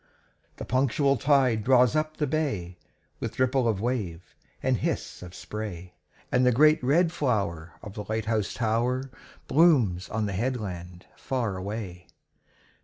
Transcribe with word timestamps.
The 0.55 0.65
punctual 0.65 1.15
tide 1.15 1.63
draws 1.63 1.95
up 1.95 2.17
the 2.17 2.25
bay, 2.25 2.79
With 3.19 3.37
ripple 3.39 3.67
of 3.67 3.79
wave 3.79 4.33
and 4.63 4.77
hiss 4.77 5.21
of 5.21 5.35
spray, 5.35 5.93
And 6.31 6.43
the 6.43 6.51
great 6.51 6.83
red 6.83 7.11
flower 7.11 7.73
of 7.83 7.93
the 7.93 8.05
light 8.09 8.25
house 8.25 8.55
tower 8.55 9.11
Blooms 9.47 10.09
on 10.09 10.25
the 10.25 10.33
headland 10.33 11.05
far 11.15 11.55
away. 11.55 12.07